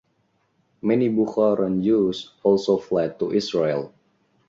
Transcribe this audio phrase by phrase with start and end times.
[0.81, 3.93] Many Bukharan Jews also fled to Israel.